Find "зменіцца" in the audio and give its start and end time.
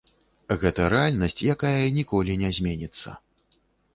2.61-3.09